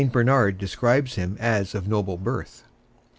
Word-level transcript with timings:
Bernard 0.11 0.57
describes 0.57 1.13
him 1.13 1.37
as 1.39 1.75
of 1.75 1.87
noble 1.87 2.17
birth. 2.17 2.63